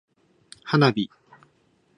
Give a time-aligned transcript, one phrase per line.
[0.65, 1.11] 花火